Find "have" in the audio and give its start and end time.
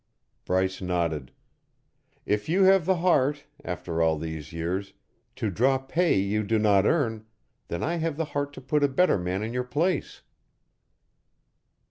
2.63-2.87, 7.97-8.17